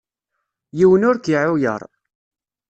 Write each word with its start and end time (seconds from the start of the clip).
Yiwen 0.77 1.07
ur 1.09 1.17
k-iεuyer. 1.19 1.81